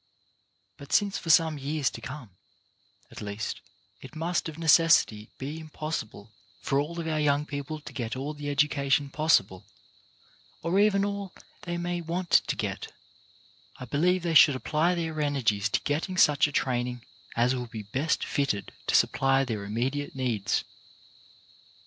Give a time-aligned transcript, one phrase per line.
[0.77, 2.31] But since for some years to come,
[3.11, 3.61] at least,
[4.01, 8.33] it must of necessity be impossible for all of our young people to get all
[8.33, 9.63] the education possible,
[10.63, 11.35] or even all
[11.65, 12.91] they may want to get,
[13.77, 17.05] I believe they should apply their energies to getting such a training
[17.35, 20.63] as will be best fitted to supply their immediate needs.